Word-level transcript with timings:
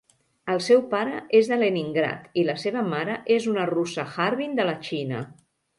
El 0.53 0.61
seu 0.67 0.79
pare 0.93 1.19
és 1.41 1.51
de 1.51 1.59
Leningrad 1.65 2.41
i 2.43 2.47
la 2.49 2.57
seva 2.65 2.85
mare 2.89 3.21
és 3.39 3.49
una 3.55 3.71
russa 3.75 4.11
Harbin 4.27 4.63
de 4.63 4.69
la 4.73 4.79
Xina. 4.91 5.27